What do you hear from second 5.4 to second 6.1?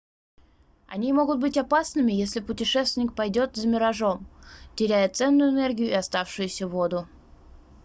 энергию и